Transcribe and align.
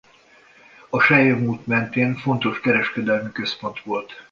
A 0.89 0.99
selyemút 1.01 1.67
mentén 1.67 2.15
fontos 2.15 2.59
kereskedelmi 2.59 3.31
központ 3.31 3.81
volt. 3.83 4.13